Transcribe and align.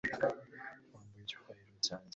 wambuye 0.93 1.21
icyubahiro 1.25 1.75
cyanjye 1.85 2.07